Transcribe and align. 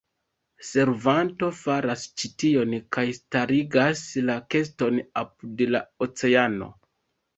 Servanto 0.67 1.49
faras 1.57 2.05
ĉi 2.21 2.31
tion 2.43 2.73
kaj 2.97 3.05
starigas 3.19 4.03
la 4.31 4.41
keston 4.55 4.99
apud 5.23 5.63
la 5.77 5.83
oceano. 6.07 6.75